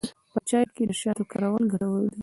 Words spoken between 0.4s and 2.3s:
چای کې د شاتو کارول ګټور دي.